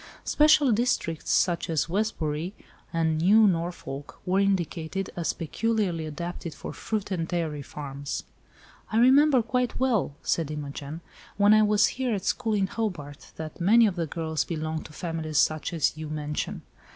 Special 0.23 0.71
districts, 0.71 1.29
such 1.29 1.69
as 1.69 1.87
Westbury 1.87 2.55
and 2.91 3.19
New 3.19 3.45
Norfolk, 3.45 4.19
were 4.25 4.39
indicated 4.39 5.11
as 5.15 5.31
peculiarly 5.33 6.07
adapted 6.07 6.55
for 6.55 6.73
fruit 6.73 7.11
and 7.11 7.27
dairy 7.27 7.61
farms." 7.61 8.23
"I 8.91 8.97
remember 8.97 9.43
quite 9.43 9.79
well," 9.79 10.15
said 10.23 10.49
Imogen, 10.49 11.01
"when 11.37 11.53
I 11.53 11.61
was 11.61 11.85
here 12.01 12.15
at 12.15 12.25
school 12.25 12.55
in 12.55 12.65
Hobart, 12.65 13.31
that 13.35 13.61
many 13.61 13.85
of 13.85 13.95
the 13.95 14.07
girls 14.07 14.43
belonged 14.43 14.85
to 14.87 14.91
families 14.93 15.37
such 15.37 15.71
as 15.71 15.95
you 15.95 16.09
mention. 16.09 16.63